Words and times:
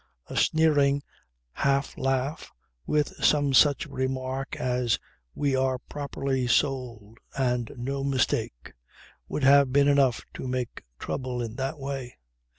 A 0.25 0.35
sneering 0.35 1.03
half 1.51 1.95
laugh 1.95 2.51
with 2.87 3.09
some 3.23 3.53
such 3.53 3.85
remark 3.85 4.55
as: 4.55 4.97
"We 5.35 5.55
are 5.55 5.77
properly 5.77 6.47
sold 6.47 7.19
and 7.37 7.71
no 7.77 8.03
mistake" 8.03 8.73
would 9.27 9.43
have 9.43 9.71
been 9.71 9.87
enough 9.87 10.23
to 10.33 10.47
make 10.47 10.81
trouble 10.97 11.39
in 11.39 11.55
that 11.57 11.77
way. 11.77 12.15